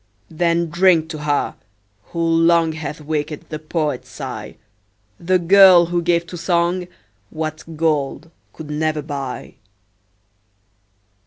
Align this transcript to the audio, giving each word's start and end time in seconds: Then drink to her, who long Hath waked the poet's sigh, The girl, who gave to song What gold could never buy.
Then 0.31 0.71
drink 0.71 1.09
to 1.09 1.19
her, 1.19 1.53
who 2.05 2.19
long 2.21 2.71
Hath 2.71 3.01
waked 3.01 3.49
the 3.49 3.59
poet's 3.59 4.09
sigh, 4.09 4.55
The 5.19 5.37
girl, 5.37 5.85
who 5.85 6.01
gave 6.01 6.25
to 6.25 6.37
song 6.37 6.87
What 7.29 7.63
gold 7.77 8.31
could 8.51 8.71
never 8.71 9.03
buy. 9.03 9.57